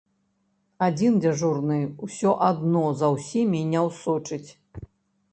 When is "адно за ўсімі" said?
2.47-3.61